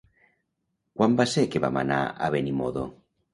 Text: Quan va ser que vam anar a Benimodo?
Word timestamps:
Quan 0.99 1.17
va 1.19 1.27
ser 1.33 1.43
que 1.57 1.61
vam 1.67 1.77
anar 1.83 2.01
a 2.07 2.31
Benimodo? 2.37 2.89